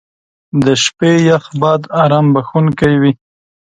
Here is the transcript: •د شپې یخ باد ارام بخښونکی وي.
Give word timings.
•د 0.65 0.67
شپې 0.83 1.11
یخ 1.29 1.43
باد 1.61 1.81
ارام 2.03 2.25
بخښونکی 2.33 2.93
وي. 3.01 3.11